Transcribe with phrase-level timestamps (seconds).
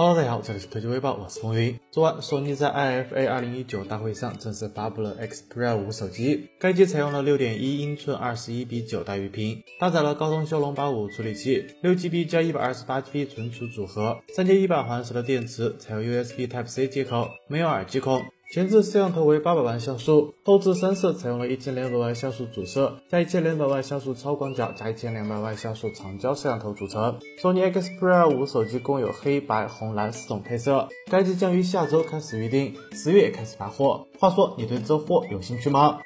[0.00, 1.76] Hello，大家好，这里是科技微报，我是风云。
[1.90, 18.22] 昨晚，索尼在 IFA 2019大会上正式发布了 Xperia 5手机，该机采用了6.1英寸21比9大鱼屏，搭载了高通骁龙八五处理器，6GB 加 128GB 存储组合，三千一百毫安时的电池，采用 USB Type C 接口，没有耳机孔。
[18.50, 27.14] 前置摄像头为八百万像素，后置三摄采用了一千两百万像素主摄加一千两百万像素超广角加一千两百万像素长焦摄像头组成。
[27.42, 34.06] 索尼 Xperia 5手机共有黑白红蓝四种配色，该机将于下周开始预定，十月开始发货。
[34.18, 35.98] 话说，你对这货有兴趣吗？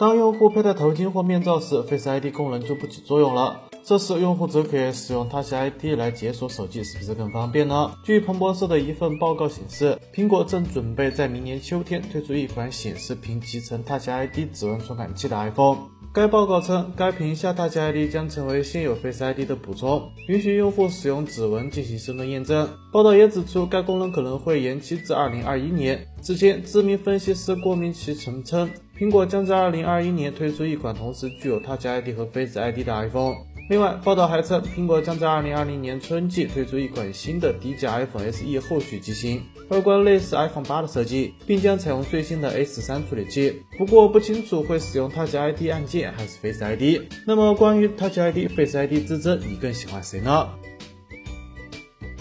[0.00, 3.67] 当用户佩戴头巾或面罩时，Face ID 功能就不起作用了。
[3.88, 7.90] 这时，用户则可以使用 Touch ID 来解锁手机，是不是更方便呢？
[8.04, 15.78] 据彭博社的一份报告显示，苹果正准备在明年秋天推出一款显示屏集成 Touch ID 指纹传感器的 iPhone。
[16.12, 22.68] 该报告称，该屏下 Touch ID 将成为现有 Face ID 的补充，允许用户使用指纹进行身份验证。
[22.92, 26.06] 报道也指出，该功能可能会延期至2021年。
[26.20, 28.68] 此前，知名分析师郭明奇曾称。
[28.98, 33.36] 苹果将在二零二一年推出一款同时具有 Touch ID 和 Face ID 的 iPhone。
[33.68, 43.62] 另外，报道还称，苹果将在二零二零年春季推出一款新的低价 iPhone SE 后续机型，外观类似 iPhone 八的设计，并将采用最新的 A 十三处理器。
[43.76, 47.02] 不过，不清楚会使用 Touch ID 按键还是 Face ID。
[47.26, 50.48] 那么，关于 Touch ID、Face ID 之争，你更喜欢谁呢？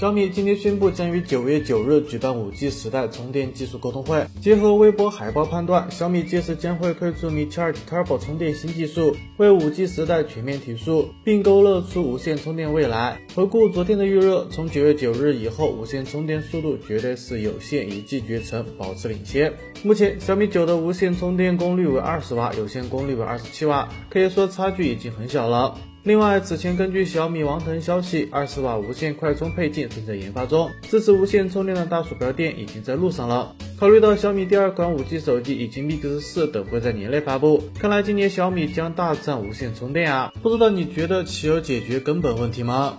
[0.00, 4.24] 小米今天宣布，将于九月九日举办五 G 时代充电技术沟通会。
[4.40, 13.20] 结合微博海报判断，小米届时将会推出米七二 Turbo 充电新技术，为五 G 时代全面提速，并勾勒出无线充电未来。
[13.34, 19.52] 回顾昨天的预热，从九月九日以后，无线充电速度绝对是有线一骑绝尘，保持领先。
[19.82, 25.76] 目前，小米九的无线充电功率为二十瓦，有线功率为二十七瓦，可以说差距已经很小了。
[26.02, 33.54] 另外，此前根据小米王腾消息，二十瓦无线快充配件正在研发中，支持无线充电的大鼠标垫已经在路上了。
[33.78, 40.32] 考虑到小米第二款五 G 手机以及 Mix 四等会在年内发布，看来今年小米将大战无线充电啊！
[40.42, 42.98] 不知道你觉得其有解决根本问题吗？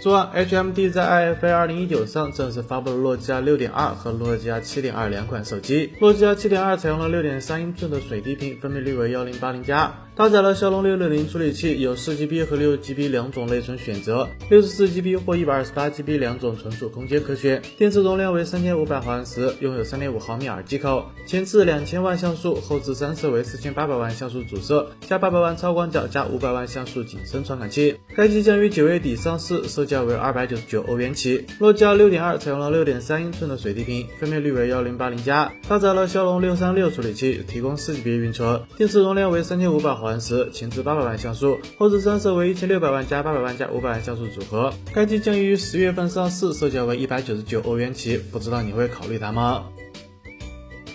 [0.00, 5.92] 昨晚，HMD 在 IFA 2019上正式发布了诺基亚6.2和诺基亚7.2两款手机。
[6.00, 9.94] 诺基亚7.2采用了6.3英寸的水滴屏，分辨率为1080加。
[10.14, 17.62] 搭载了骁龙六六零处理器，有四 GB 和六 GB 两种内存选择，六十四 GB 或一百二十八 GB 两种存储空间可选。
[17.78, 21.06] 电池容量为三千五百毫安时，拥有三点五毫米耳机口。
[21.26, 27.96] 前置两千万像素，后置三摄为四千八百万像素主摄加八百万超广角加五百万像素景深传感器。
[28.14, 31.46] 该机将于九月底上市，售价为二百九十九欧元起。
[31.58, 40.01] 诺基亚六点二采用了六点三英寸的水滴屏，分辨率为幺零八零加，搭载了骁龙六三六处理器，提供四 GB 运存，电池容量为三千五百。
[40.01, 44.72] 毫安时，前置八百万像素，后置三摄为一千六百万加八百万加五百万像素组合。
[44.92, 49.64] 该机将于十月份上市，售价为一百九十九欧元起，不知道你会考虑它吗？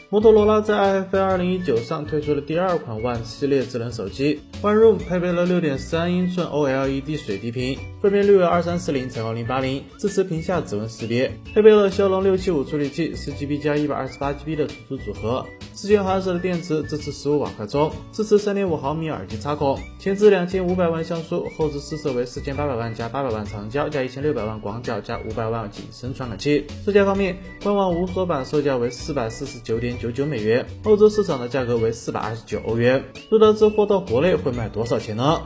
[0.09, 26.65] 摩托罗拉在 IFA 2019上推出了第二款 One 系列智能手机，One Room 配备了6.3英寸 OLED 水滴屏，分辨率为2340乘2080，支持屏下指纹识别，配备了骁龙675处理器，4GB 加 128GB 的存储组合，四千毫安时的电池，支持15瓦快充，支持3.5毫米耳机插孔，前置2500万像素，后置四摄为4800万加800万长焦加1600万广角加500万景深传感器。
[26.85, 29.96] 售价方面，官网无锁版售价为449点。
[29.99, 33.03] 九九美元，欧洲市场的价格为四百二十九欧元。
[33.29, 35.41] 不知道这货到国内会卖多少钱呢？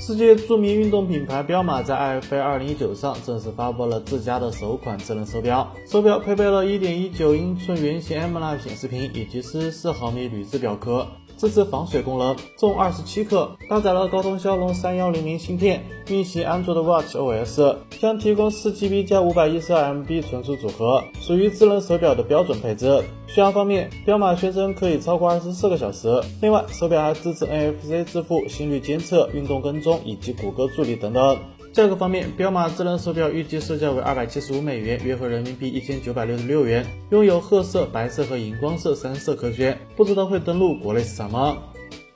[0.00, 11.06] 世界著名运动品牌彪马在 IFA 2019上正式发布了自家的首款智能手表，手表配备了1.19英寸圆形 AMOLED 显示屏以及44毫米铝制表壳。
[11.38, 23.02] 支持防水功能，重二十七克，搭载了高通骁龙三幺零零芯片，运行安卓的 Watch OS，将提供四 GB 加五百一十二 MB 存储组合，属于智能手表的标准配置。
[23.28, 26.20] 续航方面，彪马宣称可以超过二十四个小时。
[26.42, 31.38] 另外，手表还支持 NFC 支付、心率监测、运动跟踪以及谷歌助理等等。
[31.78, 41.56] 价格方面，彪马智能手表预计售价为二百七十五美元，约合人民币一千九百六十六元，拥有褐色、白色和荧光色三色可选，不知道会登陆国内市场吗？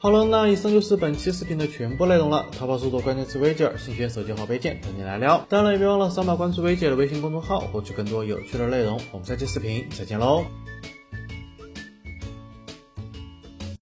[0.00, 2.44] 好了，那以上就是本期视频的全部内容了。
[2.58, 5.46] 淘宝搜索关键词“微姐”，新选手机号配件等你来撩。
[5.48, 8.98] 当然也别忘了扫码关注微姐的微信公众号，获取更多有趣的内容。
[9.12, 10.42] 我们下期视频再见喽！